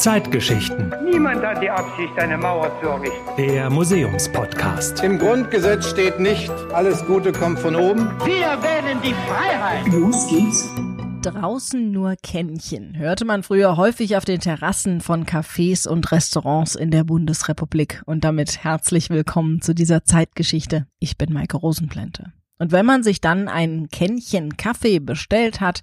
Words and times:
Zeitgeschichten. 0.00 0.94
Niemand 1.04 1.44
hat 1.44 1.62
die 1.62 1.68
Absicht, 1.68 2.18
eine 2.18 2.38
Mauer 2.38 2.72
zu 2.80 2.88
errichten. 2.88 3.18
Der 3.36 3.68
Museumspodcast. 3.68 5.04
Im 5.04 5.18
Grundgesetz 5.18 5.90
steht 5.90 6.18
nicht, 6.18 6.50
alles 6.72 7.04
Gute 7.04 7.32
kommt 7.32 7.58
von 7.58 7.76
oben. 7.76 8.08
Wir 8.24 8.56
wählen 8.62 8.98
die 9.04 9.12
Freiheit. 9.28 9.86
Los 9.92 10.26
geht's. 10.28 10.70
Draußen 11.20 11.92
nur 11.92 12.14
Kännchen 12.22 12.96
hörte 12.96 13.26
man 13.26 13.42
früher 13.42 13.76
häufig 13.76 14.16
auf 14.16 14.24
den 14.24 14.40
Terrassen 14.40 15.02
von 15.02 15.26
Cafés 15.26 15.86
und 15.86 16.10
Restaurants 16.12 16.76
in 16.76 16.90
der 16.90 17.04
Bundesrepublik. 17.04 18.02
Und 18.06 18.24
damit 18.24 18.64
herzlich 18.64 19.10
willkommen 19.10 19.60
zu 19.60 19.74
dieser 19.74 20.04
Zeitgeschichte. 20.04 20.86
Ich 20.98 21.18
bin 21.18 21.30
Maike 21.30 21.58
Rosenplente. 21.58 22.32
Und 22.60 22.72
wenn 22.72 22.84
man 22.84 23.02
sich 23.02 23.22
dann 23.22 23.48
ein 23.48 23.88
Kännchen 23.88 24.58
Kaffee 24.58 24.98
bestellt 24.98 25.62
hat, 25.62 25.80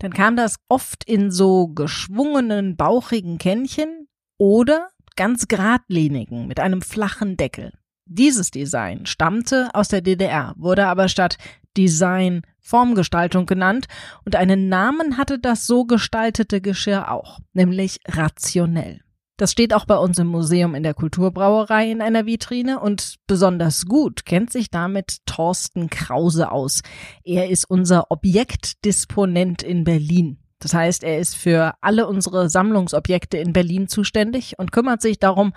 dann 0.00 0.12
kam 0.12 0.36
das 0.36 0.56
oft 0.68 1.04
in 1.04 1.30
so 1.30 1.68
geschwungenen, 1.68 2.76
bauchigen 2.76 3.38
Kännchen 3.38 4.08
oder 4.36 4.88
ganz 5.14 5.46
geradlinigen 5.46 6.48
mit 6.48 6.58
einem 6.58 6.82
flachen 6.82 7.36
Deckel. 7.36 7.72
Dieses 8.06 8.50
Design 8.50 9.06
stammte 9.06 9.70
aus 9.72 9.86
der 9.86 10.00
DDR, 10.00 10.52
wurde 10.56 10.86
aber 10.86 11.08
statt 11.08 11.38
Design 11.76 12.42
Formgestaltung 12.58 13.46
genannt 13.46 13.86
und 14.24 14.34
einen 14.34 14.68
Namen 14.68 15.16
hatte 15.18 15.38
das 15.38 15.66
so 15.66 15.84
gestaltete 15.84 16.60
Geschirr 16.60 17.08
auch, 17.10 17.38
nämlich 17.52 18.00
rationell. 18.08 19.05
Das 19.38 19.52
steht 19.52 19.74
auch 19.74 19.84
bei 19.84 19.98
uns 19.98 20.18
im 20.18 20.28
Museum 20.28 20.74
in 20.74 20.82
der 20.82 20.94
Kulturbrauerei 20.94 21.90
in 21.90 22.00
einer 22.00 22.24
Vitrine 22.24 22.80
und 22.80 23.16
besonders 23.26 23.84
gut 23.84 24.24
kennt 24.24 24.50
sich 24.50 24.70
damit 24.70 25.18
Thorsten 25.26 25.90
Krause 25.90 26.50
aus. 26.50 26.80
Er 27.22 27.50
ist 27.50 27.68
unser 27.68 28.10
Objektdisponent 28.10 29.62
in 29.62 29.84
Berlin. 29.84 30.38
Das 30.58 30.72
heißt, 30.72 31.04
er 31.04 31.18
ist 31.18 31.36
für 31.36 31.74
alle 31.82 32.06
unsere 32.06 32.48
Sammlungsobjekte 32.48 33.36
in 33.36 33.52
Berlin 33.52 33.88
zuständig 33.88 34.58
und 34.58 34.72
kümmert 34.72 35.02
sich 35.02 35.18
darum, 35.18 35.52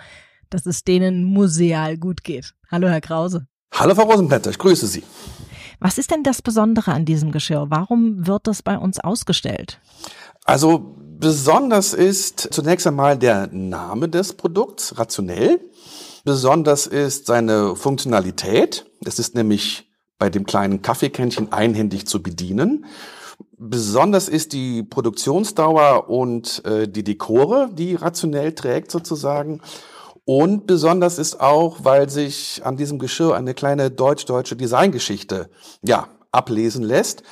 dass 0.50 0.66
es 0.66 0.84
denen 0.84 1.24
museal 1.24 1.96
gut 1.96 2.22
geht. 2.22 2.52
Hallo, 2.70 2.86
Herr 2.88 3.00
Krause. 3.00 3.46
Hallo, 3.72 3.94
Frau 3.94 4.02
Rosenblätter, 4.02 4.50
ich 4.50 4.58
grüße 4.58 4.86
Sie. 4.88 5.04
Was 5.78 5.96
ist 5.96 6.10
denn 6.10 6.22
das 6.22 6.42
Besondere 6.42 6.92
an 6.92 7.06
diesem 7.06 7.32
Geschirr? 7.32 7.68
Warum 7.70 8.26
wird 8.26 8.46
das 8.46 8.62
bei 8.62 8.76
uns 8.76 9.00
ausgestellt? 9.00 9.80
Also 10.50 10.96
besonders 10.96 11.94
ist 11.94 12.48
zunächst 12.52 12.84
einmal 12.84 13.16
der 13.16 13.46
Name 13.52 14.08
des 14.08 14.32
Produkts, 14.32 14.98
rationell. 14.98 15.60
Besonders 16.24 16.88
ist 16.88 17.26
seine 17.26 17.76
Funktionalität. 17.76 18.84
Es 19.04 19.20
ist 19.20 19.36
nämlich 19.36 19.88
bei 20.18 20.28
dem 20.28 20.46
kleinen 20.46 20.82
Kaffeekännchen 20.82 21.52
einhändig 21.52 22.08
zu 22.08 22.20
bedienen. 22.20 22.84
Besonders 23.58 24.28
ist 24.28 24.52
die 24.52 24.82
Produktionsdauer 24.82 26.10
und 26.10 26.64
äh, 26.64 26.88
die 26.88 27.04
Dekore, 27.04 27.70
die 27.72 27.94
rationell 27.94 28.52
trägt 28.52 28.90
sozusagen. 28.90 29.60
Und 30.24 30.66
besonders 30.66 31.20
ist 31.20 31.40
auch, 31.40 31.84
weil 31.84 32.10
sich 32.10 32.62
an 32.64 32.76
diesem 32.76 32.98
Geschirr 32.98 33.36
eine 33.36 33.54
kleine 33.54 33.92
deutsch-deutsche 33.92 34.56
Designgeschichte 34.56 35.48
ja, 35.82 36.08
ablesen 36.32 36.82
lässt. 36.82 37.22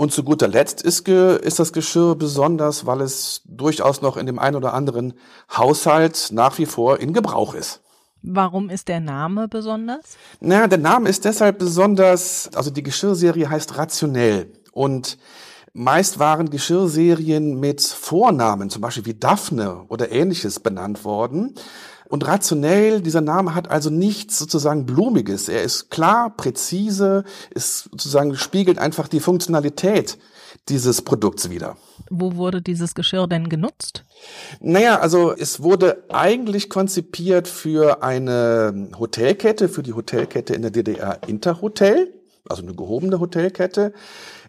Und 0.00 0.12
zu 0.12 0.22
guter 0.22 0.46
Letzt 0.46 0.80
ist, 0.80 1.08
ist 1.08 1.58
das 1.58 1.72
Geschirr 1.72 2.14
besonders, 2.14 2.86
weil 2.86 3.00
es 3.00 3.42
durchaus 3.46 4.00
noch 4.00 4.16
in 4.16 4.26
dem 4.26 4.38
einen 4.38 4.54
oder 4.54 4.72
anderen 4.72 5.14
Haushalt 5.50 6.28
nach 6.30 6.56
wie 6.58 6.66
vor 6.66 7.00
in 7.00 7.12
Gebrauch 7.12 7.52
ist. 7.52 7.80
Warum 8.22 8.70
ist 8.70 8.86
der 8.86 9.00
Name 9.00 9.48
besonders? 9.48 10.16
Naja, 10.38 10.68
der 10.68 10.78
Name 10.78 11.08
ist 11.08 11.24
deshalb 11.24 11.58
besonders, 11.58 12.48
also 12.54 12.70
die 12.70 12.84
Geschirrserie 12.84 13.50
heißt 13.50 13.76
Rationell. 13.76 14.52
Und 14.70 15.18
meist 15.72 16.20
waren 16.20 16.48
Geschirrserien 16.48 17.58
mit 17.58 17.82
Vornamen, 17.82 18.70
zum 18.70 18.82
Beispiel 18.82 19.04
wie 19.04 19.14
Daphne 19.14 19.84
oder 19.88 20.12
ähnliches 20.12 20.60
benannt 20.60 21.04
worden. 21.04 21.56
Und 22.08 22.26
rationell, 22.26 23.02
dieser 23.02 23.20
Name 23.20 23.54
hat 23.54 23.70
also 23.70 23.90
nichts 23.90 24.38
sozusagen 24.38 24.86
Blumiges. 24.86 25.48
Er 25.48 25.62
ist 25.62 25.90
klar, 25.90 26.34
präzise, 26.34 27.24
ist 27.50 27.84
sozusagen 27.90 28.34
spiegelt 28.36 28.78
einfach 28.78 29.08
die 29.08 29.20
Funktionalität 29.20 30.18
dieses 30.68 31.02
Produkts 31.02 31.50
wieder. 31.50 31.76
Wo 32.10 32.36
wurde 32.36 32.62
dieses 32.62 32.94
Geschirr 32.94 33.26
denn 33.26 33.48
genutzt? 33.48 34.04
Naja, 34.60 34.98
also 35.00 35.34
es 35.36 35.62
wurde 35.62 36.04
eigentlich 36.08 36.70
konzipiert 36.70 37.48
für 37.48 38.02
eine 38.02 38.90
Hotelkette, 38.98 39.68
für 39.68 39.82
die 39.82 39.92
Hotelkette 39.92 40.54
in 40.54 40.62
der 40.62 40.70
DDR 40.70 41.20
Interhotel, 41.26 42.14
also 42.48 42.62
eine 42.62 42.74
gehobene 42.74 43.20
Hotelkette. 43.20 43.92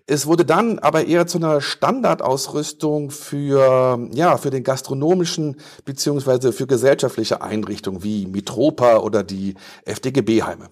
Es 0.10 0.26
wurde 0.26 0.44
dann 0.44 0.80
aber 0.80 1.06
eher 1.06 1.28
zu 1.28 1.38
einer 1.38 1.62
Standardausrüstung 1.62 3.12
für, 3.12 4.10
ja, 4.12 4.38
für 4.38 4.50
den 4.50 4.64
gastronomischen 4.64 5.58
beziehungsweise 5.86 6.52
für 6.52 6.66
gesellschaftliche 6.66 7.44
Einrichtungen 7.44 8.02
wie 8.04 8.26
Mitropa 8.26 8.98
oder 8.98 9.22
die 9.22 9.54
FDGB-Heime. 9.86 10.70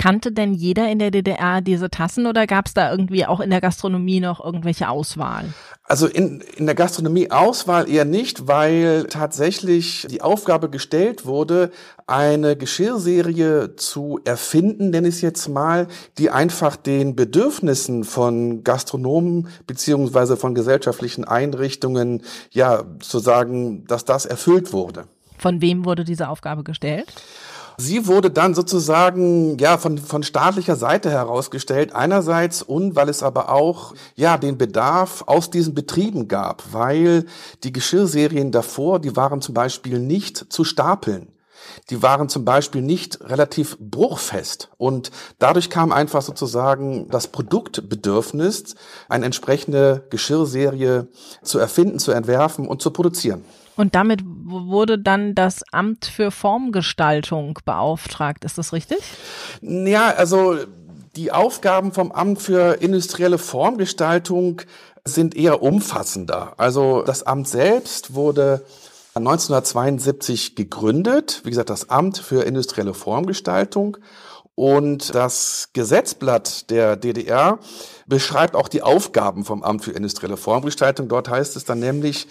Kannte 0.00 0.32
denn 0.32 0.54
jeder 0.54 0.90
in 0.90 0.98
der 0.98 1.10
DDR 1.10 1.60
diese 1.60 1.90
Tassen 1.90 2.26
oder 2.26 2.46
gab 2.46 2.66
es 2.68 2.72
da 2.72 2.90
irgendwie 2.90 3.26
auch 3.26 3.38
in 3.38 3.50
der 3.50 3.60
Gastronomie 3.60 4.20
noch 4.20 4.42
irgendwelche 4.42 4.88
Auswahl? 4.88 5.52
Also 5.84 6.06
in, 6.06 6.40
in 6.56 6.64
der 6.64 6.74
Gastronomie 6.74 7.30
Auswahl 7.30 7.86
eher 7.86 8.06
nicht, 8.06 8.48
weil 8.48 9.04
tatsächlich 9.10 10.06
die 10.10 10.22
Aufgabe 10.22 10.70
gestellt 10.70 11.26
wurde, 11.26 11.70
eine 12.06 12.56
Geschirrserie 12.56 13.76
zu 13.76 14.20
erfinden, 14.24 14.88
nenne 14.88 15.08
ich 15.08 15.16
es 15.16 15.20
jetzt 15.20 15.48
mal, 15.48 15.86
die 16.16 16.30
einfach 16.30 16.76
den 16.76 17.14
Bedürfnissen 17.14 18.04
von 18.04 18.64
Gastronomen 18.64 19.48
beziehungsweise 19.66 20.38
von 20.38 20.54
gesellschaftlichen 20.54 21.24
Einrichtungen, 21.24 22.22
ja, 22.52 22.84
zu 23.00 23.18
sagen, 23.18 23.84
dass 23.86 24.06
das 24.06 24.24
erfüllt 24.24 24.72
wurde. 24.72 25.04
Von 25.36 25.60
wem 25.60 25.84
wurde 25.84 26.04
diese 26.04 26.30
Aufgabe 26.30 26.64
gestellt? 26.64 27.12
Sie 27.80 28.06
wurde 28.06 28.30
dann 28.30 28.54
sozusagen 28.54 29.56
ja 29.56 29.78
von, 29.78 29.96
von 29.96 30.22
staatlicher 30.22 30.76
Seite 30.76 31.10
herausgestellt, 31.10 31.94
einerseits 31.94 32.62
und 32.62 32.94
weil 32.94 33.08
es 33.08 33.22
aber 33.22 33.48
auch 33.48 33.94
ja 34.16 34.36
den 34.36 34.58
Bedarf 34.58 35.24
aus 35.26 35.48
diesen 35.48 35.72
Betrieben 35.72 36.28
gab, 36.28 36.62
weil 36.72 37.24
die 37.64 37.72
Geschirrserien 37.72 38.52
davor, 38.52 38.98
die 38.98 39.16
waren 39.16 39.40
zum 39.40 39.54
Beispiel 39.54 39.98
nicht 39.98 40.52
zu 40.52 40.62
stapeln. 40.62 41.28
Die 41.88 42.02
waren 42.02 42.28
zum 42.28 42.44
Beispiel 42.44 42.82
nicht 42.82 43.18
relativ 43.22 43.78
bruchfest 43.78 44.68
und 44.76 45.10
dadurch 45.38 45.70
kam 45.70 45.90
einfach 45.90 46.20
sozusagen 46.20 47.08
das 47.08 47.28
Produktbedürfnis, 47.28 48.74
eine 49.08 49.24
entsprechende 49.24 50.04
Geschirrserie 50.10 51.08
zu 51.42 51.58
erfinden, 51.58 51.98
zu 51.98 52.12
entwerfen 52.12 52.68
und 52.68 52.82
zu 52.82 52.90
produzieren. 52.90 53.42
Und 53.76 53.94
damit 53.94 54.20
wurde 54.24 54.98
dann 54.98 55.34
das 55.34 55.62
Amt 55.72 56.04
für 56.06 56.30
Formgestaltung 56.30 57.58
beauftragt. 57.64 58.44
Ist 58.44 58.58
das 58.58 58.72
richtig? 58.72 58.98
Ja, 59.62 60.08
also 60.10 60.56
die 61.16 61.32
Aufgaben 61.32 61.92
vom 61.92 62.12
Amt 62.12 62.42
für 62.42 62.82
industrielle 62.82 63.38
Formgestaltung 63.38 64.62
sind 65.04 65.34
eher 65.34 65.62
umfassender. 65.62 66.54
Also 66.56 67.02
das 67.02 67.22
Amt 67.22 67.48
selbst 67.48 68.14
wurde 68.14 68.64
1972 69.14 70.54
gegründet, 70.54 71.40
wie 71.44 71.50
gesagt, 71.50 71.70
das 71.70 71.90
Amt 71.90 72.18
für 72.18 72.44
industrielle 72.44 72.94
Formgestaltung. 72.94 73.96
Und 74.54 75.14
das 75.14 75.70
Gesetzblatt 75.72 76.70
der 76.70 76.96
DDR 76.96 77.58
beschreibt 78.06 78.54
auch 78.54 78.68
die 78.68 78.82
Aufgaben 78.82 79.44
vom 79.44 79.62
Amt 79.62 79.84
für 79.84 79.92
industrielle 79.92 80.36
Formgestaltung. 80.36 81.08
Dort 81.08 81.30
heißt 81.30 81.56
es 81.56 81.64
dann 81.64 81.80
nämlich, 81.80 82.28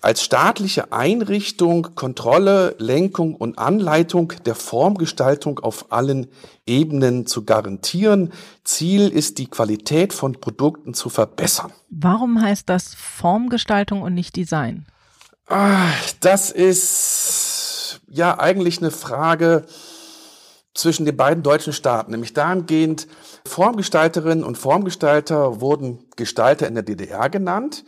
als 0.00 0.22
staatliche 0.22 0.92
Einrichtung 0.92 1.94
Kontrolle, 1.94 2.74
Lenkung 2.78 3.34
und 3.34 3.58
Anleitung 3.58 4.32
der 4.46 4.54
Formgestaltung 4.54 5.58
auf 5.58 5.92
allen 5.92 6.28
Ebenen 6.66 7.26
zu 7.26 7.44
garantieren. 7.44 8.32
Ziel 8.64 9.08
ist, 9.08 9.38
die 9.38 9.46
Qualität 9.46 10.12
von 10.12 10.40
Produkten 10.40 10.94
zu 10.94 11.08
verbessern. 11.08 11.72
Warum 11.90 12.40
heißt 12.40 12.68
das 12.68 12.94
Formgestaltung 12.94 14.02
und 14.02 14.14
nicht 14.14 14.36
Design? 14.36 14.86
Ah, 15.48 15.88
das 16.20 16.50
ist 16.50 18.00
ja 18.08 18.38
eigentlich 18.38 18.78
eine 18.78 18.90
Frage, 18.90 19.66
zwischen 20.74 21.04
den 21.04 21.16
beiden 21.16 21.42
deutschen 21.42 21.72
Staaten, 21.72 22.12
nämlich 22.12 22.32
dahingehend, 22.32 23.06
Formgestalterinnen 23.44 24.44
und 24.44 24.56
Formgestalter 24.56 25.60
wurden 25.60 25.98
Gestalter 26.16 26.66
in 26.68 26.74
der 26.74 26.82
DDR 26.82 27.28
genannt. 27.28 27.84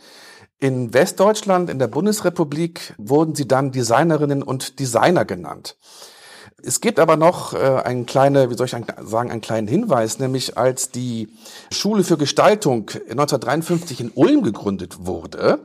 In 0.63 0.93
Westdeutschland, 0.93 1.69
in 1.69 1.77
der 1.77 1.89
Bundesrepublik, 1.89 2.93
wurden 2.97 3.35
sie 3.35 3.49
dann 3.49 3.73
Designerinnen 3.73 4.41
und 4.41 4.79
Designer 4.79 5.25
genannt. 5.25 5.75
Es 6.63 6.79
gibt 6.79 6.99
aber 6.99 7.17
noch 7.17 7.53
äh, 7.53 7.57
einen 7.57 8.05
kleinen, 8.05 8.49
wie 8.49 8.55
soll 8.55 8.67
ich 8.67 8.71
sagen, 8.71 9.29
einen 9.29 9.41
kleinen 9.41 9.67
Hinweis, 9.67 10.19
nämlich 10.19 10.57
als 10.57 10.89
die 10.89 11.27
Schule 11.69 12.05
für 12.05 12.15
Gestaltung 12.15 12.89
1953 12.91 13.99
in 13.99 14.11
Ulm 14.15 14.41
gegründet 14.41 15.05
wurde, 15.05 15.59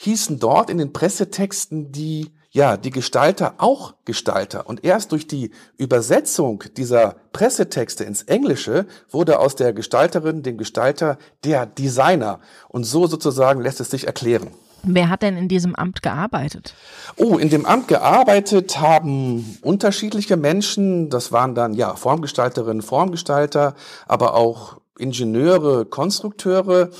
hießen 0.00 0.38
dort 0.40 0.68
in 0.68 0.76
den 0.76 0.92
Pressetexten 0.92 1.90
die 1.90 2.30
ja, 2.54 2.76
die 2.76 2.90
Gestalter 2.90 3.54
auch 3.58 3.94
Gestalter. 4.04 4.68
Und 4.68 4.84
erst 4.84 5.10
durch 5.10 5.26
die 5.26 5.50
Übersetzung 5.76 6.62
dieser 6.76 7.16
Pressetexte 7.32 8.04
ins 8.04 8.22
Englische 8.22 8.86
wurde 9.10 9.40
aus 9.40 9.56
der 9.56 9.72
Gestalterin, 9.72 10.44
dem 10.44 10.56
Gestalter, 10.56 11.18
der 11.42 11.66
Designer. 11.66 12.38
Und 12.68 12.84
so 12.84 13.08
sozusagen 13.08 13.60
lässt 13.60 13.80
es 13.80 13.90
sich 13.90 14.06
erklären. 14.06 14.52
Wer 14.84 15.08
hat 15.08 15.22
denn 15.22 15.36
in 15.36 15.48
diesem 15.48 15.74
Amt 15.74 16.02
gearbeitet? 16.02 16.76
Oh, 17.16 17.38
in 17.38 17.50
dem 17.50 17.66
Amt 17.66 17.88
gearbeitet 17.88 18.78
haben 18.78 19.58
unterschiedliche 19.62 20.36
Menschen. 20.36 21.10
Das 21.10 21.32
waren 21.32 21.56
dann 21.56 21.74
ja 21.74 21.96
Formgestalterinnen, 21.96 22.82
Formgestalter, 22.82 23.74
aber 24.06 24.34
auch 24.34 24.76
Ingenieure, 24.96 25.86
Konstrukteure. 25.86 26.90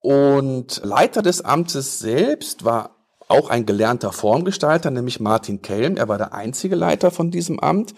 Und 0.00 0.80
Leiter 0.82 1.20
des 1.20 1.42
Amtes 1.42 1.98
selbst 1.98 2.64
war 2.64 2.93
auch 3.34 3.50
ein 3.50 3.66
gelernter 3.66 4.12
Formgestalter, 4.12 4.90
nämlich 4.90 5.20
Martin 5.20 5.62
Kelm. 5.62 5.96
Er 5.96 6.08
war 6.08 6.18
der 6.18 6.34
einzige 6.34 6.76
Leiter 6.76 7.10
von 7.10 7.30
diesem 7.30 7.60
Amt. 7.60 7.94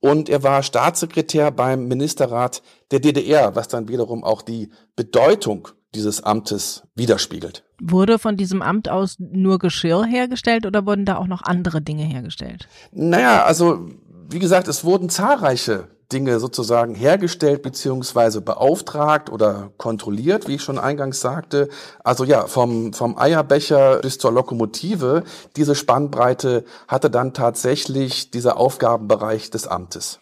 Und 0.00 0.30
er 0.30 0.42
war 0.42 0.62
Staatssekretär 0.62 1.50
beim 1.50 1.86
Ministerrat 1.86 2.62
der 2.90 3.00
DDR, 3.00 3.54
was 3.54 3.68
dann 3.68 3.88
wiederum 3.88 4.24
auch 4.24 4.40
die 4.40 4.70
Bedeutung 4.96 5.68
dieses 5.94 6.22
Amtes 6.22 6.84
widerspiegelt. 6.94 7.64
Wurde 7.82 8.18
von 8.18 8.36
diesem 8.36 8.62
Amt 8.62 8.88
aus 8.88 9.16
nur 9.18 9.58
Geschirr 9.58 10.04
hergestellt 10.04 10.64
oder 10.64 10.86
wurden 10.86 11.04
da 11.04 11.16
auch 11.16 11.26
noch 11.26 11.42
andere 11.42 11.82
Dinge 11.82 12.04
hergestellt? 12.04 12.68
Naja, 12.92 13.44
also 13.44 13.88
wie 14.30 14.38
gesagt, 14.38 14.68
es 14.68 14.84
wurden 14.84 15.10
zahlreiche 15.10 15.88
Dinge 16.12 16.38
sozusagen 16.40 16.94
hergestellt 16.94 17.62
beziehungsweise 17.62 18.40
beauftragt 18.40 19.30
oder 19.30 19.72
kontrolliert, 19.76 20.48
wie 20.48 20.56
ich 20.56 20.62
schon 20.62 20.78
eingangs 20.78 21.20
sagte. 21.20 21.68
Also 22.04 22.24
ja, 22.24 22.46
vom, 22.46 22.92
vom 22.92 23.18
Eierbecher 23.18 23.98
bis 23.98 24.18
zur 24.18 24.32
Lokomotive, 24.32 25.24
diese 25.56 25.74
Spannbreite 25.74 26.64
hatte 26.88 27.10
dann 27.10 27.34
tatsächlich 27.34 28.30
dieser 28.30 28.56
Aufgabenbereich 28.56 29.50
des 29.50 29.66
Amtes. 29.66 30.20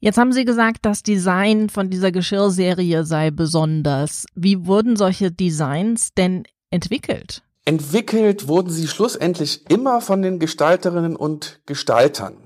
Jetzt 0.00 0.18
haben 0.18 0.32
Sie 0.32 0.44
gesagt, 0.44 0.78
das 0.82 1.02
Design 1.02 1.70
von 1.70 1.88
dieser 1.88 2.12
Geschirrserie 2.12 3.04
sei 3.04 3.30
besonders. 3.30 4.26
Wie 4.34 4.66
wurden 4.66 4.96
solche 4.96 5.32
Designs 5.32 6.12
denn 6.12 6.44
entwickelt? 6.70 7.42
Entwickelt 7.64 8.46
wurden 8.46 8.68
sie 8.68 8.86
schlussendlich 8.86 9.70
immer 9.70 10.02
von 10.02 10.20
den 10.20 10.38
Gestalterinnen 10.38 11.16
und 11.16 11.60
Gestaltern. 11.64 12.43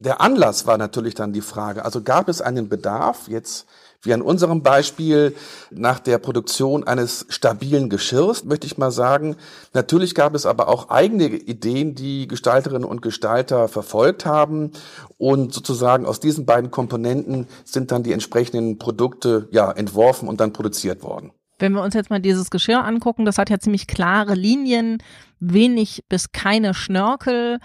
Der 0.00 0.20
Anlass 0.20 0.66
war 0.66 0.78
natürlich 0.78 1.14
dann 1.14 1.32
die 1.32 1.40
Frage, 1.40 1.84
also 1.84 2.02
gab 2.02 2.28
es 2.28 2.40
einen 2.40 2.68
Bedarf, 2.68 3.26
jetzt 3.26 3.66
wie 4.02 4.14
an 4.14 4.22
unserem 4.22 4.62
Beispiel 4.62 5.34
nach 5.72 5.98
der 5.98 6.18
Produktion 6.18 6.84
eines 6.84 7.26
stabilen 7.30 7.90
Geschirrs, 7.90 8.44
möchte 8.44 8.68
ich 8.68 8.78
mal 8.78 8.92
sagen. 8.92 9.34
Natürlich 9.74 10.14
gab 10.14 10.36
es 10.36 10.46
aber 10.46 10.68
auch 10.68 10.88
eigene 10.88 11.24
Ideen, 11.24 11.96
die 11.96 12.28
Gestalterinnen 12.28 12.84
und 12.84 13.02
Gestalter 13.02 13.66
verfolgt 13.66 14.24
haben. 14.24 14.70
Und 15.16 15.52
sozusagen 15.52 16.06
aus 16.06 16.20
diesen 16.20 16.46
beiden 16.46 16.70
Komponenten 16.70 17.48
sind 17.64 17.90
dann 17.90 18.04
die 18.04 18.12
entsprechenden 18.12 18.78
Produkte 18.78 19.48
ja 19.50 19.72
entworfen 19.72 20.28
und 20.28 20.38
dann 20.40 20.52
produziert 20.52 21.02
worden. 21.02 21.32
Wenn 21.58 21.72
wir 21.72 21.82
uns 21.82 21.94
jetzt 21.94 22.10
mal 22.10 22.20
dieses 22.20 22.50
Geschirr 22.50 22.84
angucken, 22.84 23.24
das 23.24 23.36
hat 23.36 23.50
ja 23.50 23.58
ziemlich 23.58 23.88
klare 23.88 24.34
Linien, 24.34 25.02
wenig 25.40 26.04
bis 26.08 26.30
keine 26.30 26.72
Schnörkel 26.72 27.58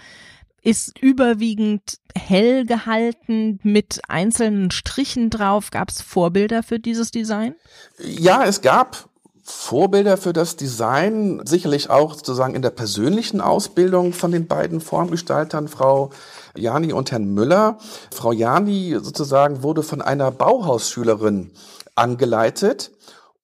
ist 0.64 0.98
überwiegend 0.98 1.98
hell 2.16 2.64
gehalten 2.64 3.60
mit 3.62 4.00
einzelnen 4.08 4.70
Strichen 4.70 5.30
drauf. 5.30 5.70
Gab 5.70 5.90
es 5.90 6.00
Vorbilder 6.00 6.62
für 6.62 6.80
dieses 6.80 7.10
Design? 7.10 7.54
Ja, 7.98 8.44
es 8.44 8.62
gab 8.62 9.08
Vorbilder 9.42 10.16
für 10.16 10.32
das 10.32 10.56
Design, 10.56 11.42
sicherlich 11.44 11.90
auch 11.90 12.14
sozusagen 12.14 12.54
in 12.54 12.62
der 12.62 12.70
persönlichen 12.70 13.42
Ausbildung 13.42 14.14
von 14.14 14.32
den 14.32 14.46
beiden 14.46 14.80
Formgestaltern, 14.80 15.68
Frau 15.68 16.10
Jani 16.56 16.94
und 16.94 17.12
Herrn 17.12 17.26
Müller. 17.26 17.76
Frau 18.10 18.32
Jani 18.32 18.96
sozusagen 19.02 19.62
wurde 19.62 19.82
von 19.82 20.00
einer 20.00 20.30
Bauhausschülerin 20.30 21.50
angeleitet 21.94 22.90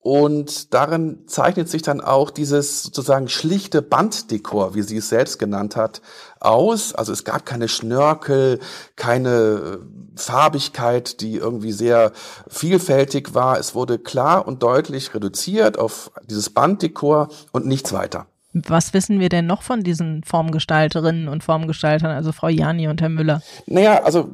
und 0.03 0.73
darin 0.73 1.19
zeichnet 1.27 1.69
sich 1.69 1.83
dann 1.83 2.01
auch 2.01 2.31
dieses 2.31 2.81
sozusagen 2.81 3.29
schlichte 3.29 3.83
Banddekor, 3.83 4.73
wie 4.73 4.81
sie 4.81 4.97
es 4.97 5.09
selbst 5.09 5.37
genannt 5.37 5.75
hat, 5.75 6.01
aus. 6.39 6.95
Also 6.95 7.13
es 7.13 7.23
gab 7.23 7.45
keine 7.45 7.67
Schnörkel, 7.67 8.59
keine 8.95 9.29
äh, 9.29 9.77
Farbigkeit, 10.15 11.21
die 11.21 11.35
irgendwie 11.35 11.71
sehr 11.71 12.13
vielfältig 12.47 13.35
war. 13.35 13.59
Es 13.59 13.75
wurde 13.75 13.99
klar 13.99 14.47
und 14.47 14.63
deutlich 14.63 15.13
reduziert 15.13 15.77
auf 15.77 16.11
dieses 16.27 16.49
Banddekor 16.49 17.29
und 17.51 17.67
nichts 17.67 17.93
weiter. 17.93 18.25
Was 18.53 18.93
wissen 18.93 19.19
wir 19.19 19.29
denn 19.29 19.45
noch 19.45 19.61
von 19.61 19.83
diesen 19.83 20.23
Formgestalterinnen 20.23 21.29
und 21.29 21.43
Formgestaltern, 21.43 22.11
also 22.11 22.31
Frau 22.31 22.49
Jani 22.49 22.87
und 22.87 23.01
Herr 23.01 23.09
Müller? 23.09 23.41
Naja, 23.65 24.03
also 24.03 24.29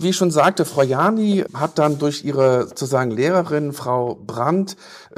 wie 0.00 0.10
ich 0.10 0.16
schon 0.16 0.30
sagte, 0.30 0.64
Frau 0.64 0.82
Jani 0.82 1.44
hat 1.54 1.78
dann 1.78 1.98
durch 1.98 2.24
ihre 2.24 2.68
sozusagen 2.68 3.10
Lehrerin, 3.10 3.72
Frau 3.72 4.14
Brandt, 4.14 4.76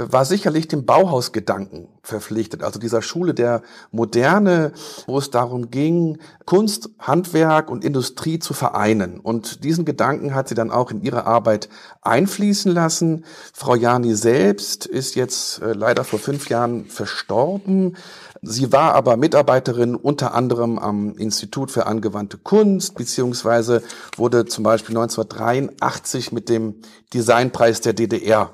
war 0.08 0.24
sicherlich 0.24 0.68
dem 0.68 0.86
Bauhausgedanken 0.86 1.88
verpflichtet, 2.02 2.62
also 2.62 2.78
dieser 2.78 3.02
Schule 3.02 3.34
der 3.34 3.62
Moderne, 3.92 4.72
wo 5.06 5.18
es 5.18 5.30
darum 5.30 5.70
ging, 5.70 6.18
Kunst, 6.46 6.90
Handwerk 6.98 7.70
und 7.70 7.84
Industrie 7.84 8.38
zu 8.38 8.54
vereinen. 8.54 9.20
Und 9.20 9.64
diesen 9.64 9.84
Gedanken 9.84 10.34
hat 10.34 10.48
sie 10.48 10.54
dann 10.54 10.70
auch 10.70 10.90
in 10.90 11.02
ihre 11.02 11.26
Arbeit 11.26 11.68
einfließen 12.02 12.72
lassen. 12.72 13.24
Frau 13.52 13.74
Jani 13.74 14.14
selbst 14.14 14.86
ist 14.86 15.14
jetzt 15.14 15.60
äh, 15.60 15.72
leider 15.72 16.04
vor 16.04 16.18
fünf 16.18 16.48
Jahren 16.48 16.86
verstorben. 16.86 17.96
Sie 18.42 18.72
war 18.72 18.94
aber 18.94 19.16
Mitarbeiterin 19.16 19.94
unter 19.94 20.34
anderem 20.34 20.78
am 20.78 21.16
Institut 21.16 21.70
für 21.70 21.86
angewandte 21.86 22.38
Kunst, 22.38 22.94
beziehungsweise 22.94 23.82
wurde 24.16 24.46
zum 24.46 24.64
Beispiel 24.64 24.96
1983 24.96 26.32
mit 26.32 26.48
dem 26.48 26.76
Designpreis 27.12 27.82
der 27.82 27.92
DDR 27.92 28.50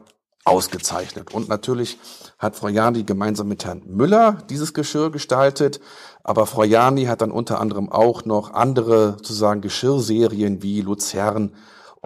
ausgezeichnet. 0.46 1.34
Und 1.34 1.48
natürlich 1.48 1.98
hat 2.38 2.56
Frau 2.56 2.68
Jani 2.68 3.02
gemeinsam 3.02 3.48
mit 3.48 3.64
Herrn 3.64 3.82
Müller 3.86 4.38
dieses 4.48 4.74
Geschirr 4.74 5.10
gestaltet. 5.10 5.80
Aber 6.22 6.46
Frau 6.46 6.64
Jani 6.64 7.04
hat 7.04 7.20
dann 7.20 7.30
unter 7.30 7.60
anderem 7.60 7.90
auch 7.90 8.24
noch 8.24 8.52
andere 8.52 9.12
sozusagen 9.18 9.60
Geschirrserien 9.60 10.62
wie 10.62 10.80
Luzern 10.80 11.52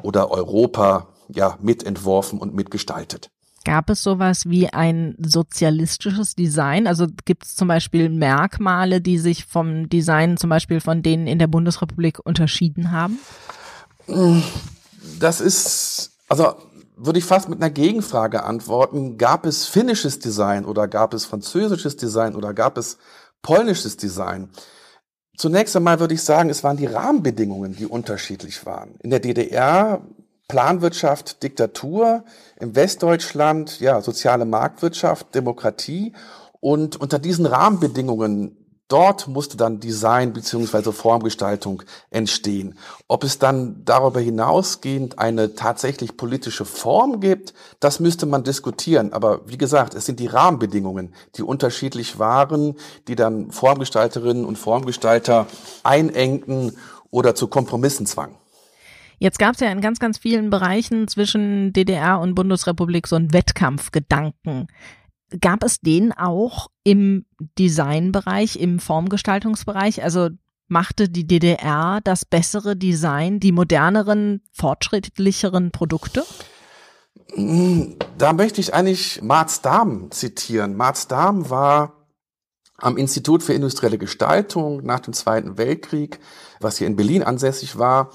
oder 0.02 0.30
Europa 0.30 1.08
ja 1.28 1.58
mitentworfen 1.60 2.38
und 2.38 2.54
mitgestaltet. 2.54 3.30
Gab 3.64 3.90
es 3.90 4.02
sowas 4.02 4.48
wie 4.48 4.72
ein 4.72 5.16
sozialistisches 5.18 6.34
Design? 6.34 6.86
Also 6.86 7.06
gibt 7.26 7.44
es 7.44 7.56
zum 7.56 7.68
Beispiel 7.68 8.08
Merkmale, 8.08 9.02
die 9.02 9.18
sich 9.18 9.44
vom 9.44 9.88
Design 9.90 10.38
zum 10.38 10.48
Beispiel 10.48 10.80
von 10.80 11.02
denen 11.02 11.26
in 11.26 11.38
der 11.38 11.46
Bundesrepublik 11.46 12.18
unterschieden 12.24 12.90
haben? 12.90 13.18
Das 15.18 15.42
ist, 15.42 16.12
also 16.28 16.54
würde 17.02 17.18
ich 17.18 17.24
fast 17.24 17.48
mit 17.48 17.60
einer 17.60 17.70
Gegenfrage 17.70 18.44
antworten. 18.44 19.16
Gab 19.16 19.46
es 19.46 19.66
finnisches 19.66 20.18
Design 20.18 20.64
oder 20.64 20.86
gab 20.86 21.14
es 21.14 21.24
französisches 21.24 21.96
Design 21.96 22.34
oder 22.34 22.52
gab 22.52 22.76
es 22.76 22.98
polnisches 23.42 23.96
Design? 23.96 24.50
Zunächst 25.36 25.74
einmal 25.74 26.00
würde 26.00 26.14
ich 26.14 26.22
sagen, 26.22 26.50
es 26.50 26.62
waren 26.62 26.76
die 26.76 26.86
Rahmenbedingungen, 26.86 27.74
die 27.74 27.86
unterschiedlich 27.86 28.66
waren. 28.66 28.96
In 29.02 29.08
der 29.08 29.20
DDR 29.20 30.02
Planwirtschaft, 30.48 31.42
Diktatur, 31.42 32.24
im 32.58 32.74
Westdeutschland 32.74 33.80
ja 33.80 34.02
soziale 34.02 34.44
Marktwirtschaft, 34.44 35.34
Demokratie 35.34 36.12
und 36.58 36.96
unter 36.96 37.18
diesen 37.18 37.46
Rahmenbedingungen 37.46 38.59
Dort 38.90 39.28
musste 39.28 39.56
dann 39.56 39.78
Design 39.78 40.32
beziehungsweise 40.32 40.92
Formgestaltung 40.92 41.84
entstehen. 42.10 42.76
Ob 43.06 43.22
es 43.22 43.38
dann 43.38 43.84
darüber 43.84 44.18
hinausgehend 44.18 45.16
eine 45.20 45.54
tatsächlich 45.54 46.16
politische 46.16 46.64
Form 46.64 47.20
gibt, 47.20 47.54
das 47.78 48.00
müsste 48.00 48.26
man 48.26 48.42
diskutieren. 48.42 49.12
Aber 49.12 49.48
wie 49.48 49.58
gesagt, 49.58 49.94
es 49.94 50.06
sind 50.06 50.18
die 50.18 50.26
Rahmenbedingungen, 50.26 51.14
die 51.36 51.42
unterschiedlich 51.42 52.18
waren, 52.18 52.74
die 53.06 53.14
dann 53.14 53.52
Formgestalterinnen 53.52 54.44
und 54.44 54.58
Formgestalter 54.58 55.46
einengten 55.84 56.76
oder 57.12 57.36
zu 57.36 57.46
Kompromissen 57.46 58.06
zwangen. 58.06 58.34
Jetzt 59.20 59.38
gab 59.38 59.54
es 59.54 59.60
ja 59.60 59.70
in 59.70 59.82
ganz, 59.82 60.00
ganz 60.00 60.18
vielen 60.18 60.50
Bereichen 60.50 61.06
zwischen 61.06 61.72
DDR 61.72 62.18
und 62.18 62.34
Bundesrepublik 62.34 63.06
so 63.06 63.14
einen 63.14 63.32
Wettkampfgedanken. 63.32 64.66
Gab 65.40 65.62
es 65.62 65.80
den 65.80 66.12
auch 66.12 66.68
im 66.82 67.26
Designbereich, 67.58 68.56
im 68.56 68.80
Formgestaltungsbereich? 68.80 70.02
Also 70.02 70.30
machte 70.66 71.08
die 71.08 71.26
DDR 71.26 72.00
das 72.02 72.24
bessere 72.24 72.76
Design, 72.76 73.40
die 73.40 73.52
moderneren, 73.52 74.42
fortschrittlicheren 74.52 75.70
Produkte? 75.70 76.24
Da 78.18 78.32
möchte 78.32 78.60
ich 78.60 78.74
eigentlich 78.74 79.22
Marz 79.22 79.60
Dahm 79.60 80.10
zitieren. 80.10 80.76
Marz 80.76 81.06
Dahm 81.06 81.48
war 81.48 82.06
am 82.76 82.96
Institut 82.96 83.42
für 83.42 83.52
industrielle 83.52 83.98
Gestaltung 83.98 84.84
nach 84.84 85.00
dem 85.00 85.12
Zweiten 85.12 85.58
Weltkrieg, 85.58 86.18
was 86.60 86.78
hier 86.78 86.86
in 86.86 86.96
Berlin 86.96 87.22
ansässig 87.22 87.78
war, 87.78 88.10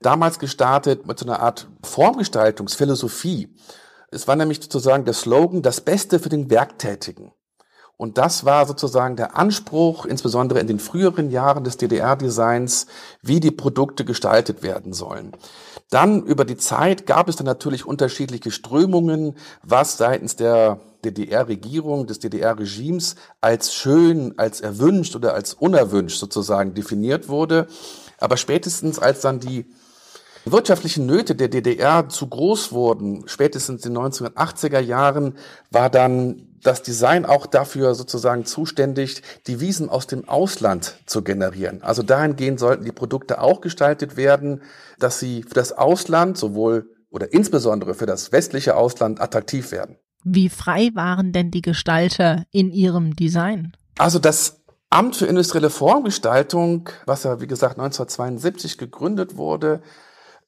damals 0.00 0.38
gestartet 0.38 1.06
mit 1.06 1.18
so 1.18 1.26
einer 1.26 1.40
Art 1.40 1.68
Formgestaltungsphilosophie. 1.82 3.54
Es 4.12 4.28
war 4.28 4.36
nämlich 4.36 4.60
sozusagen 4.62 5.06
der 5.06 5.14
Slogan, 5.14 5.62
das 5.62 5.80
Beste 5.80 6.18
für 6.18 6.28
den 6.28 6.50
Werktätigen. 6.50 7.32
Und 7.96 8.18
das 8.18 8.44
war 8.44 8.66
sozusagen 8.66 9.16
der 9.16 9.38
Anspruch, 9.38 10.04
insbesondere 10.04 10.60
in 10.60 10.66
den 10.66 10.80
früheren 10.80 11.30
Jahren 11.30 11.64
des 11.64 11.78
DDR-Designs, 11.78 12.86
wie 13.22 13.40
die 13.40 13.50
Produkte 13.50 14.04
gestaltet 14.04 14.62
werden 14.62 14.92
sollen. 14.92 15.32
Dann 15.88 16.22
über 16.24 16.44
die 16.44 16.56
Zeit 16.58 17.06
gab 17.06 17.28
es 17.28 17.36
dann 17.36 17.46
natürlich 17.46 17.86
unterschiedliche 17.86 18.50
Strömungen, 18.50 19.36
was 19.62 19.96
seitens 19.96 20.36
der 20.36 20.80
DDR-Regierung, 21.04 22.06
des 22.06 22.18
DDR-Regimes 22.18 23.14
als 23.40 23.72
schön, 23.72 24.34
als 24.36 24.60
erwünscht 24.60 25.16
oder 25.16 25.32
als 25.32 25.54
unerwünscht 25.54 26.18
sozusagen 26.18 26.74
definiert 26.74 27.28
wurde. 27.28 27.66
Aber 28.18 28.36
spätestens 28.36 28.98
als 28.98 29.22
dann 29.22 29.40
die 29.40 29.66
wirtschaftlichen 30.44 31.06
Nöte 31.06 31.34
der 31.34 31.48
DDR 31.48 32.08
zu 32.08 32.26
groß 32.26 32.72
wurden, 32.72 33.24
spätestens 33.26 33.84
in 33.86 33.94
den 33.94 34.02
1980er 34.02 34.80
Jahren, 34.80 35.36
war 35.70 35.90
dann 35.90 36.48
das 36.62 36.82
Design 36.82 37.26
auch 37.26 37.46
dafür 37.46 37.94
sozusagen 37.94 38.44
zuständig, 38.44 39.22
Devisen 39.46 39.88
aus 39.88 40.06
dem 40.06 40.28
Ausland 40.28 40.96
zu 41.06 41.22
generieren. 41.22 41.82
Also 41.82 42.02
dahingehend 42.02 42.60
sollten 42.60 42.84
die 42.84 42.92
Produkte 42.92 43.40
auch 43.40 43.60
gestaltet 43.60 44.16
werden, 44.16 44.62
dass 44.98 45.18
sie 45.18 45.42
für 45.42 45.54
das 45.54 45.72
Ausland 45.72 46.38
sowohl 46.38 46.88
oder 47.10 47.32
insbesondere 47.32 47.94
für 47.94 48.06
das 48.06 48.32
westliche 48.32 48.76
Ausland 48.76 49.20
attraktiv 49.20 49.72
werden. 49.72 49.96
Wie 50.24 50.48
frei 50.48 50.90
waren 50.94 51.32
denn 51.32 51.50
die 51.50 51.62
Gestalter 51.62 52.44
in 52.52 52.70
ihrem 52.70 53.16
Design? 53.16 53.72
Also 53.98 54.18
das 54.18 54.62
Amt 54.88 55.16
für 55.16 55.26
industrielle 55.26 55.70
Formgestaltung, 55.70 56.90
was 57.06 57.24
ja 57.24 57.40
wie 57.40 57.46
gesagt 57.46 57.78
1972 57.78 58.76
gegründet 58.76 59.36
wurde, 59.36 59.80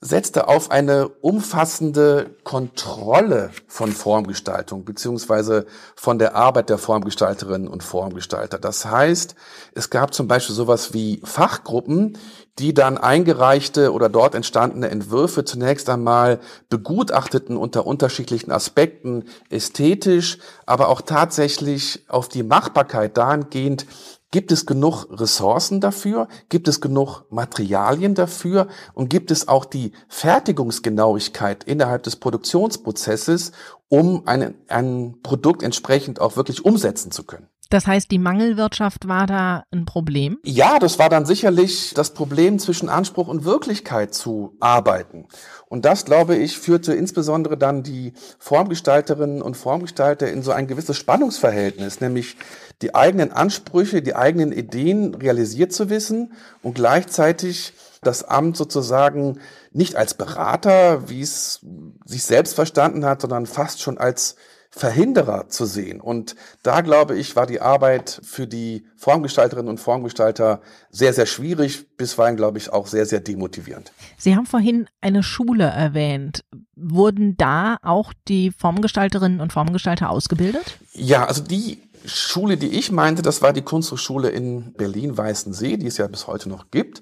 setzte 0.06 0.48
auf 0.48 0.70
eine 0.70 1.08
umfassende 1.08 2.36
Kontrolle 2.44 3.50
von 3.66 3.90
Formgestaltung 3.90 4.84
beziehungsweise 4.84 5.64
von 5.96 6.18
der 6.18 6.36
Arbeit 6.36 6.68
der 6.68 6.76
Formgestalterinnen 6.76 7.68
und 7.68 7.82
Formgestalter. 7.82 8.58
Das 8.58 8.84
heißt, 8.84 9.34
es 9.74 9.88
gab 9.88 10.12
zum 10.12 10.28
Beispiel 10.28 10.54
sowas 10.54 10.92
wie 10.92 11.22
Fachgruppen, 11.24 12.18
die 12.58 12.74
dann 12.74 12.98
eingereichte 12.98 13.94
oder 13.94 14.10
dort 14.10 14.34
entstandene 14.34 14.90
Entwürfe 14.90 15.46
zunächst 15.46 15.88
einmal 15.88 16.38
begutachteten 16.68 17.56
unter 17.56 17.86
unterschiedlichen 17.86 18.52
Aspekten, 18.52 19.24
ästhetisch, 19.48 20.38
aber 20.66 20.90
auch 20.90 21.00
tatsächlich 21.00 22.04
auf 22.08 22.28
die 22.28 22.42
Machbarkeit 22.42 23.16
dahingehend, 23.16 23.86
Gibt 24.34 24.50
es 24.50 24.66
genug 24.66 25.06
Ressourcen 25.12 25.80
dafür? 25.80 26.26
Gibt 26.48 26.66
es 26.66 26.80
genug 26.80 27.22
Materialien 27.30 28.16
dafür? 28.16 28.66
Und 28.92 29.08
gibt 29.08 29.30
es 29.30 29.46
auch 29.46 29.64
die 29.64 29.92
Fertigungsgenauigkeit 30.08 31.62
innerhalb 31.62 32.02
des 32.02 32.16
Produktionsprozesses, 32.16 33.52
um 33.88 34.26
ein, 34.26 34.56
ein 34.66 35.20
Produkt 35.22 35.62
entsprechend 35.62 36.20
auch 36.20 36.34
wirklich 36.34 36.64
umsetzen 36.64 37.12
zu 37.12 37.22
können? 37.22 37.46
Das 37.70 37.86
heißt, 37.86 38.10
die 38.10 38.18
Mangelwirtschaft 38.18 39.08
war 39.08 39.26
da 39.26 39.64
ein 39.72 39.84
Problem? 39.84 40.38
Ja, 40.44 40.78
das 40.78 40.98
war 40.98 41.08
dann 41.08 41.26
sicherlich 41.26 41.92
das 41.94 42.14
Problem, 42.14 42.58
zwischen 42.58 42.88
Anspruch 42.88 43.28
und 43.28 43.44
Wirklichkeit 43.44 44.14
zu 44.14 44.56
arbeiten. 44.60 45.26
Und 45.68 45.84
das, 45.84 46.04
glaube 46.04 46.36
ich, 46.36 46.58
führte 46.58 46.94
insbesondere 46.94 47.56
dann 47.56 47.82
die 47.82 48.12
Formgestalterinnen 48.38 49.42
und 49.42 49.56
Formgestalter 49.56 50.30
in 50.30 50.42
so 50.42 50.52
ein 50.52 50.66
gewisses 50.66 50.96
Spannungsverhältnis, 50.96 52.00
nämlich 52.00 52.36
die 52.82 52.94
eigenen 52.94 53.32
Ansprüche, 53.32 54.02
die 54.02 54.14
eigenen 54.14 54.52
Ideen 54.52 55.14
realisiert 55.14 55.72
zu 55.72 55.90
wissen 55.90 56.32
und 56.62 56.74
gleichzeitig 56.74 57.72
das 58.02 58.22
Amt 58.22 58.56
sozusagen 58.56 59.40
nicht 59.72 59.96
als 59.96 60.14
Berater, 60.14 61.08
wie 61.08 61.22
es 61.22 61.60
sich 62.04 62.22
selbst 62.22 62.54
verstanden 62.54 63.04
hat, 63.04 63.22
sondern 63.22 63.46
fast 63.46 63.80
schon 63.80 63.98
als 63.98 64.36
Verhinderer 64.76 65.48
zu 65.50 65.66
sehen. 65.66 66.00
Und 66.00 66.34
da, 66.64 66.80
glaube 66.80 67.16
ich, 67.16 67.36
war 67.36 67.46
die 67.46 67.60
Arbeit 67.60 68.20
für 68.24 68.48
die 68.48 68.84
Formgestalterinnen 68.96 69.68
und 69.68 69.78
Formgestalter 69.78 70.62
sehr, 70.90 71.12
sehr 71.12 71.26
schwierig, 71.26 71.96
bisweilen, 71.96 72.36
glaube 72.36 72.58
ich, 72.58 72.72
auch 72.72 72.88
sehr, 72.88 73.06
sehr 73.06 73.20
demotivierend. 73.20 73.92
Sie 74.18 74.34
haben 74.34 74.46
vorhin 74.46 74.88
eine 75.00 75.22
Schule 75.22 75.62
erwähnt. 75.62 76.42
Wurden 76.74 77.36
da 77.36 77.76
auch 77.82 78.12
die 78.26 78.50
Formgestalterinnen 78.50 79.40
und 79.40 79.52
Formgestalter 79.52 80.10
ausgebildet? 80.10 80.78
Ja, 80.92 81.24
also 81.24 81.44
die 81.44 81.80
Schule, 82.04 82.56
die 82.56 82.76
ich 82.76 82.90
meinte, 82.90 83.22
das 83.22 83.42
war 83.42 83.52
die 83.52 83.62
Kunsthochschule 83.62 84.30
in 84.30 84.72
Berlin-Weißensee, 84.72 85.76
die 85.76 85.86
es 85.86 85.98
ja 85.98 86.08
bis 86.08 86.26
heute 86.26 86.48
noch 86.48 86.72
gibt. 86.72 87.00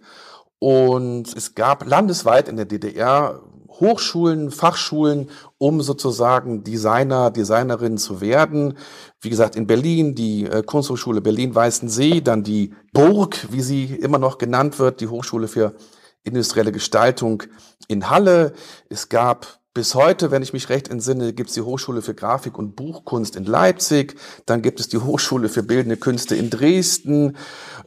Und 0.59 1.35
es 1.35 1.55
gab 1.55 1.87
landesweit 1.87 2.49
in 2.49 2.57
der 2.57 2.67
DDR 2.67 3.41
Hochschulen, 3.83 4.53
Fachschulen, 4.53 5.29
um 5.59 5.83
sozusagen 5.83 6.62
Designer, 6.62 7.33
Designerinnen 7.33 7.99
zu 7.99 8.21
werden. 8.21 8.79
Wie 9.21 9.29
gesagt, 9.29 9.57
in 9.57 9.67
Berlin 9.67 10.15
die 10.15 10.45
äh, 10.45 10.62
Kunsthochschule 10.62 11.21
Berlin-Weißensee, 11.21 12.21
dann 12.21 12.45
die 12.45 12.73
Burg, 12.93 13.49
wie 13.51 13.61
sie 13.61 13.87
immer 13.87 14.19
noch 14.19 14.39
genannt 14.39 14.79
wird, 14.79 15.01
die 15.01 15.09
Hochschule 15.09 15.49
für 15.49 15.75
industrielle 16.23 16.71
Gestaltung 16.71 17.43
in 17.89 18.09
Halle. 18.09 18.53
Es 18.89 19.09
gab 19.09 19.62
bis 19.75 19.95
heute, 19.95 20.31
wenn 20.31 20.43
ich 20.43 20.52
mich 20.52 20.69
recht 20.69 20.88
entsinne, 20.88 21.33
gibt 21.33 21.49
es 21.49 21.55
die 21.55 21.62
Hochschule 21.62 22.02
für 22.02 22.14
Grafik 22.14 22.59
und 22.59 22.76
Buchkunst 22.76 23.37
in 23.37 23.45
Leipzig, 23.45 24.17
dann 24.45 24.61
gibt 24.61 24.81
es 24.81 24.88
die 24.88 24.99
Hochschule 24.99 25.49
für 25.49 25.62
Bildende 25.62 25.97
Künste 25.97 26.35
in 26.37 26.50
Dresden 26.50 27.37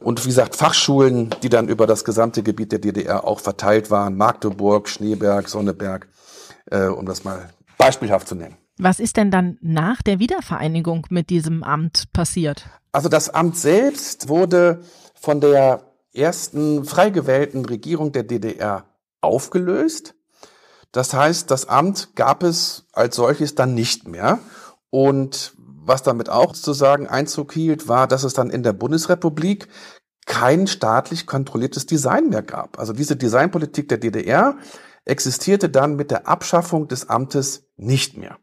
und 0.00 0.24
wie 0.24 0.28
gesagt 0.28 0.56
Fachschulen, 0.56 1.30
die 1.42 1.48
dann 1.48 1.68
über 1.68 1.86
das 1.86 2.04
gesamte 2.04 2.42
Gebiet 2.42 2.72
der 2.72 2.80
DDR 2.80 3.24
auch 3.24 3.38
verteilt 3.38 3.90
waren, 3.90 4.16
Magdeburg, 4.16 4.88
Schneeberg, 4.88 5.48
Sonneberg, 5.48 6.08
äh, 6.70 6.86
um 6.86 7.06
das 7.06 7.22
mal 7.22 7.50
beispielhaft 7.78 8.26
zu 8.26 8.34
nennen. 8.34 8.56
Was 8.78 8.98
ist 8.98 9.16
denn 9.16 9.30
dann 9.30 9.56
nach 9.62 10.02
der 10.02 10.18
Wiedervereinigung 10.18 11.06
mit 11.08 11.30
diesem 11.30 11.62
Amt 11.62 12.12
passiert? 12.12 12.66
Also 12.92 13.08
das 13.08 13.30
Amt 13.30 13.56
selbst 13.56 14.28
wurde 14.28 14.80
von 15.14 15.40
der 15.40 15.82
ersten 16.12 16.84
frei 16.84 17.10
gewählten 17.10 17.64
Regierung 17.64 18.12
der 18.12 18.24
DDR 18.24 18.84
aufgelöst 19.20 20.14
das 20.96 21.12
heißt, 21.12 21.50
das 21.50 21.68
Amt 21.68 22.16
gab 22.16 22.42
es 22.42 22.86
als 22.94 23.16
solches 23.16 23.54
dann 23.54 23.74
nicht 23.74 24.08
mehr. 24.08 24.38
Und 24.88 25.52
was 25.58 26.02
damit 26.02 26.30
auch 26.30 26.54
sozusagen 26.54 27.06
Einzug 27.06 27.52
hielt, 27.52 27.86
war, 27.86 28.06
dass 28.06 28.24
es 28.24 28.32
dann 28.32 28.48
in 28.48 28.62
der 28.62 28.72
Bundesrepublik 28.72 29.68
kein 30.24 30.66
staatlich 30.66 31.26
kontrolliertes 31.26 31.84
Design 31.84 32.30
mehr 32.30 32.42
gab. 32.42 32.78
Also 32.78 32.94
diese 32.94 33.14
Designpolitik 33.14 33.90
der 33.90 33.98
DDR 33.98 34.56
existierte 35.04 35.68
dann 35.68 35.96
mit 35.96 36.10
der 36.10 36.26
Abschaffung 36.28 36.88
des 36.88 37.10
Amtes 37.10 37.66
nicht 37.76 38.16
mehr. 38.16 38.38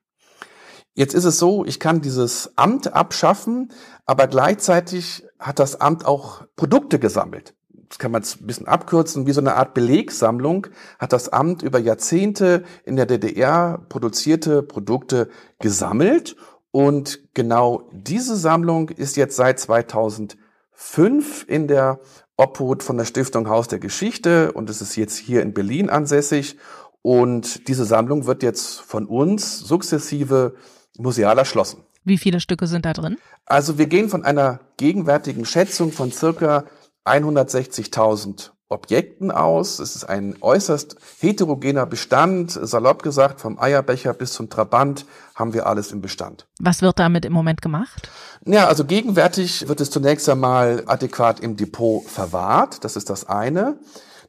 Jetzt 0.93 1.15
ist 1.15 1.25
es 1.25 1.39
so, 1.39 1.65
ich 1.65 1.79
kann 1.79 2.01
dieses 2.01 2.55
Amt 2.55 2.93
abschaffen, 2.93 3.71
aber 4.05 4.27
gleichzeitig 4.27 5.25
hat 5.39 5.57
das 5.57 5.81
Amt 5.81 6.05
auch 6.05 6.45
Produkte 6.55 6.99
gesammelt 6.99 7.55
das 7.93 7.99
kann 7.99 8.11
man 8.11 8.23
ein 8.23 8.47
bisschen 8.47 8.67
abkürzen, 8.67 9.27
wie 9.27 9.33
so 9.33 9.39
eine 9.39 9.53
Art 9.53 9.75
Belegsammlung 9.75 10.65
hat 10.97 11.13
das 11.13 11.29
Amt 11.29 11.61
über 11.61 11.77
Jahrzehnte 11.77 12.63
in 12.85 12.95
der 12.95 13.05
DDR 13.05 13.85
produzierte 13.87 14.63
Produkte 14.63 15.29
gesammelt. 15.59 16.35
Und 16.71 17.19
genau 17.35 17.87
diese 17.91 18.35
Sammlung 18.35 18.89
ist 18.89 19.15
jetzt 19.15 19.35
seit 19.35 19.59
2005 19.59 21.45
in 21.47 21.67
der 21.67 21.99
Obhut 22.35 22.81
von 22.81 22.97
der 22.97 23.05
Stiftung 23.05 23.47
Haus 23.47 23.67
der 23.67 23.77
Geschichte 23.77 24.53
und 24.53 24.71
es 24.71 24.81
ist 24.81 24.95
jetzt 24.95 25.15
hier 25.15 25.43
in 25.43 25.53
Berlin 25.53 25.91
ansässig. 25.91 26.57
Und 27.03 27.67
diese 27.67 27.85
Sammlung 27.85 28.25
wird 28.25 28.41
jetzt 28.41 28.79
von 28.79 29.05
uns 29.05 29.59
sukzessive 29.59 30.55
museal 30.97 31.37
erschlossen. 31.37 31.83
Wie 32.03 32.17
viele 32.17 32.39
Stücke 32.39 32.65
sind 32.65 32.85
da 32.85 32.93
drin? 32.93 33.17
Also 33.45 33.77
wir 33.77 33.85
gehen 33.85 34.09
von 34.09 34.25
einer 34.25 34.61
gegenwärtigen 34.77 35.45
Schätzung 35.45 35.91
von 35.91 36.11
circa 36.11 36.65
160.000 37.05 38.51
Objekten 38.69 39.31
aus. 39.31 39.79
Es 39.79 39.95
ist 39.95 40.05
ein 40.05 40.35
äußerst 40.41 40.95
heterogener 41.19 41.85
Bestand. 41.85 42.51
Salopp 42.51 43.03
gesagt, 43.03 43.39
vom 43.39 43.59
Eierbecher 43.59 44.13
bis 44.13 44.33
zum 44.33 44.49
Trabant 44.49 45.05
haben 45.35 45.53
wir 45.53 45.67
alles 45.67 45.91
im 45.91 46.01
Bestand. 46.01 46.47
Was 46.59 46.81
wird 46.81 46.99
damit 46.99 47.25
im 47.25 47.33
Moment 47.33 47.61
gemacht? 47.61 48.09
Ja, 48.45 48.67
also 48.67 48.83
gegenwärtig 48.85 49.67
wird 49.67 49.79
es 49.79 49.91
zunächst 49.91 50.27
einmal 50.27 50.83
adäquat 50.87 51.39
im 51.39 51.55
Depot 51.55 52.03
verwahrt. 52.03 52.83
Das 52.83 52.95
ist 52.95 53.09
das 53.09 53.27
eine. 53.27 53.79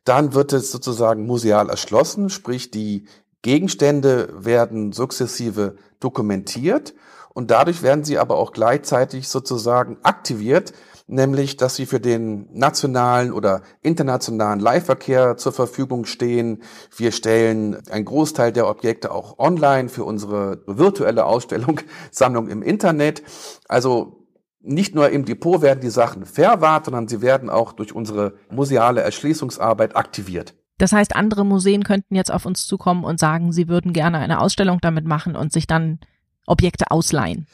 Dann 0.04 0.34
wird 0.34 0.52
es 0.52 0.70
sozusagen 0.70 1.26
museal 1.26 1.70
erschlossen, 1.70 2.28
sprich 2.28 2.70
die 2.70 3.06
Gegenstände 3.40 4.28
werden 4.36 4.92
sukzessive 4.92 5.76
dokumentiert 6.00 6.94
und 7.32 7.50
dadurch 7.50 7.82
werden 7.82 8.04
sie 8.04 8.18
aber 8.18 8.36
auch 8.36 8.52
gleichzeitig 8.52 9.28
sozusagen 9.28 9.98
aktiviert, 10.02 10.72
nämlich 11.06 11.56
dass 11.56 11.76
sie 11.76 11.86
für 11.86 12.00
den 12.00 12.48
nationalen 12.52 13.32
oder 13.32 13.62
internationalen 13.82 14.60
Leihverkehr 14.60 15.36
zur 15.36 15.52
Verfügung 15.52 16.06
stehen. 16.06 16.62
Wir 16.96 17.12
stellen 17.12 17.76
einen 17.90 18.04
Großteil 18.04 18.52
der 18.52 18.68
Objekte 18.68 19.10
auch 19.10 19.38
online 19.38 19.88
für 19.88 20.04
unsere 20.04 20.62
virtuelle 20.66 21.26
Ausstellung, 21.26 21.80
Sammlung 22.10 22.48
im 22.48 22.62
Internet. 22.62 23.22
Also 23.68 24.26
nicht 24.60 24.94
nur 24.94 25.10
im 25.10 25.26
Depot 25.26 25.60
werden 25.60 25.80
die 25.80 25.90
Sachen 25.90 26.24
verwahrt, 26.24 26.86
sondern 26.86 27.06
sie 27.06 27.20
werden 27.20 27.50
auch 27.50 27.72
durch 27.72 27.94
unsere 27.94 28.34
museale 28.50 29.02
Erschließungsarbeit 29.02 29.94
aktiviert. 29.94 30.54
Das 30.78 30.92
heißt, 30.92 31.14
andere 31.14 31.44
Museen 31.44 31.84
könnten 31.84 32.16
jetzt 32.16 32.32
auf 32.32 32.46
uns 32.46 32.66
zukommen 32.66 33.04
und 33.04 33.20
sagen, 33.20 33.52
sie 33.52 33.68
würden 33.68 33.92
gerne 33.92 34.18
eine 34.18 34.40
Ausstellung 34.40 34.78
damit 34.80 35.04
machen 35.04 35.36
und 35.36 35.52
sich 35.52 35.66
dann 35.66 36.00
Objekte 36.46 36.90
ausleihen. 36.90 37.46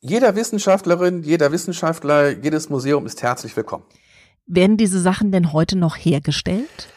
Jeder 0.00 0.36
Wissenschaftlerin, 0.36 1.24
jeder 1.24 1.50
Wissenschaftler, 1.50 2.30
jedes 2.30 2.68
Museum 2.68 3.04
ist 3.04 3.22
herzlich 3.22 3.56
willkommen. 3.56 3.84
Werden 4.46 4.76
diese 4.76 5.00
Sachen 5.00 5.32
denn 5.32 5.52
heute 5.52 5.76
noch 5.76 5.96
hergestellt? 5.96 6.88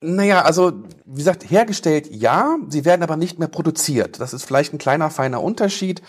Naja, 0.00 0.42
also 0.42 0.72
wie 1.04 1.18
gesagt, 1.18 1.50
hergestellt 1.50 2.08
ja, 2.10 2.56
sie 2.68 2.84
werden 2.84 3.02
aber 3.02 3.16
nicht 3.16 3.40
mehr 3.40 3.48
produziert. 3.48 4.20
Das 4.20 4.32
ist 4.32 4.44
vielleicht 4.44 4.72
ein 4.72 4.78
kleiner, 4.78 5.10
feiner 5.10 5.42
Unterschied. 5.42 6.00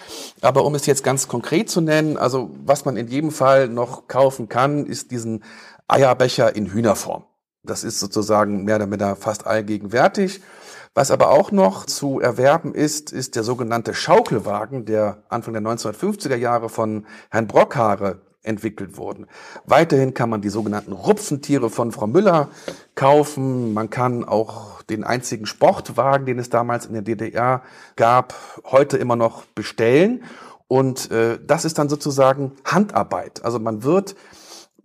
Aber 0.42 0.66
um 0.66 0.76
es 0.76 0.86
jetzt 0.86 1.04
ganz 1.04 1.28
konkret 1.28 1.70
zu 1.70 1.82
nennen, 1.82 2.18
also 2.18 2.52
was 2.64 2.86
man 2.86 2.96
in 2.96 3.08
jedem 3.08 3.32
Fall 3.32 3.70
noch 3.70 4.08
kaufen 4.08 4.50
kann, 4.50 4.86
ist 4.86 5.10
diesen 5.10 5.44
Eierbecher 5.88 6.56
in 6.56 6.72
Hühnerform. 6.72 7.26
Das 7.64 7.84
ist 7.84 8.00
sozusagen 8.00 8.66
mehr 8.66 8.76
oder 8.76 8.88
minder 8.88 9.16
fast 9.16 9.48
allgegenwärtig. 9.48 10.42
Was 10.94 11.10
aber 11.10 11.30
auch 11.30 11.52
noch 11.52 11.86
zu 11.86 12.20
erwerben 12.20 12.76
ist, 12.76 13.14
ist 13.14 13.38
der 13.38 13.44
sogenannte 13.44 13.94
Schaukelwagen, 13.94 14.86
der 14.86 15.24
Anfang 15.30 15.54
der 15.54 15.64
1950er 15.64 16.36
Jahre 16.36 16.68
von 16.68 17.06
Herrn 17.30 17.48
Brockhaare 17.48 18.20
entwickelt 18.44 18.98
wurden. 18.98 19.28
Weiterhin 19.66 20.14
kann 20.14 20.30
man 20.30 20.42
die 20.42 20.50
sogenannten 20.50 20.92
Rupfentiere 20.92 21.70
von 21.70 21.94
Frau 21.94 22.08
Müller 22.08 22.50
kaufen. 22.96 23.74
Man 23.74 23.90
kann 23.90 24.26
auch 24.26 24.82
den 24.84 25.06
einzigen 25.06 25.46
Sportwagen, 25.46 26.26
den 26.26 26.40
es 26.40 26.50
damals 26.50 26.88
in 26.88 26.94
der 26.94 27.04
DDR 27.04 27.62
gab, 27.96 28.34
heute 28.66 28.98
immer 28.98 29.16
noch 29.16 29.46
bestellen. 29.46 30.24
Und 30.68 31.10
äh, 31.12 31.40
das 31.46 31.64
ist 31.64 31.78
dann 31.78 31.88
sozusagen 31.88 32.54
Handarbeit. 32.66 33.46
Also 33.46 33.60
man 33.60 33.84
wird 33.84 34.16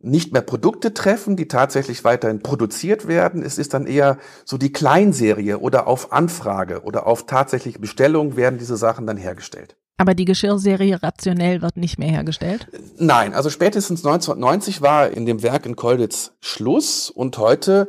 nicht 0.00 0.33
mehr 0.33 0.43
Produkte 0.43 0.95
treffen, 0.95 1.37
die 1.37 1.49
tatsächlich 1.49 2.05
weiterhin 2.05 2.41
produziert 2.41 3.09
werden. 3.09 3.43
Es 3.43 3.59
ist 3.59 3.75
dann 3.75 3.87
eher 3.87 4.19
so 4.45 4.59
die 4.59 4.73
Kleinserie 4.73 5.59
oder 5.59 5.87
auf 5.87 6.12
Anfrage 6.12 6.83
oder 6.83 7.07
auf 7.07 7.26
tatsächliche 7.26 7.79
Bestellung 7.79 8.37
werden 8.37 8.59
diese 8.59 8.76
Sachen 8.76 9.07
dann 9.07 9.17
hergestellt. 9.17 9.76
Aber 9.99 10.15
die 10.15 10.26
Geschirrserie 10.26 11.03
rationell 11.03 11.62
wird 11.62 11.79
nicht 11.79 11.99
mehr 11.99 12.11
hergestellt? 12.11 12.69
Nein, 12.99 13.33
also 13.33 13.49
spätestens 13.49 14.05
1990 14.05 14.83
war 14.83 15.09
in 15.09 15.25
dem 15.25 15.43
Werk 15.43 15.65
in 15.65 15.75
Kolditz 15.75 16.33
Schluss 16.41 17.09
und 17.09 17.38
heute, 17.38 17.88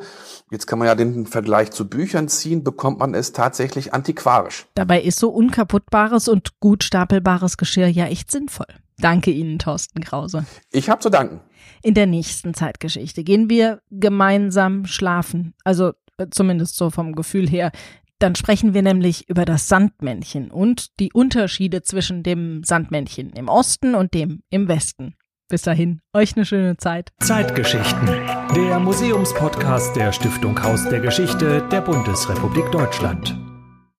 jetzt 0.49 0.67
kann 0.67 0.79
man 0.79 0.87
ja 0.87 0.95
den 0.95 1.25
Vergleich 1.25 1.71
zu 1.71 1.89
Büchern 1.89 2.29
ziehen, 2.29 2.63
bekommt 2.63 2.99
man 2.99 3.13
es 3.13 3.33
tatsächlich 3.33 3.93
antiquarisch. 3.93 4.67
Dabei 4.73 5.01
ist 5.01 5.19
so 5.19 5.29
unkaputtbares 5.29 6.29
und 6.29 6.61
gut 6.61 6.85
stapelbares 6.85 7.57
Geschirr 7.57 7.87
ja 7.87 8.05
echt 8.05 8.31
sinnvoll. 8.31 8.67
Danke 8.99 9.31
Ihnen, 9.31 9.59
Thorsten 9.59 10.01
Krause. 10.01 10.45
Ich 10.71 10.89
habe 10.89 11.01
zu 11.01 11.09
danken. 11.09 11.41
In 11.83 11.93
der 11.93 12.07
nächsten 12.07 12.53
Zeitgeschichte 12.53 13.23
gehen 13.23 13.49
wir 13.49 13.81
gemeinsam 13.91 14.85
schlafen. 14.85 15.53
Also 15.63 15.93
äh, 16.17 16.27
zumindest 16.31 16.77
so 16.77 16.89
vom 16.89 17.13
Gefühl 17.13 17.47
her. 17.47 17.71
Dann 18.19 18.35
sprechen 18.35 18.73
wir 18.73 18.81
nämlich 18.81 19.29
über 19.29 19.45
das 19.45 19.67
Sandmännchen 19.67 20.49
und 20.49 20.99
die 20.99 21.13
Unterschiede 21.13 21.83
zwischen 21.83 22.23
dem 22.23 22.63
Sandmännchen 22.63 23.31
im 23.33 23.47
Osten 23.47 23.93
und 23.93 24.15
dem 24.15 24.41
im 24.49 24.67
Westen. 24.67 25.15
Bis 25.49 25.61
dahin, 25.61 26.01
euch 26.13 26.35
eine 26.35 26.45
schöne 26.45 26.77
Zeit. 26.77 27.13
Zeitgeschichten. 27.19 28.07
Der 28.55 28.79
Museumspodcast 28.79 29.95
der 29.95 30.11
Stiftung 30.11 30.61
Haus 30.61 30.89
der 30.89 30.99
Geschichte 30.99 31.65
der 31.71 31.81
Bundesrepublik 31.81 32.69
Deutschland. 32.71 33.37